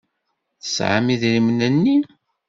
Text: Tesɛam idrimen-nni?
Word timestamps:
Tesɛam 0.61 1.07
idrimen-nni? 1.13 1.97